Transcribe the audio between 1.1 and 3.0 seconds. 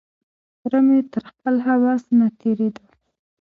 تر خپل هوس نه تېرېدو.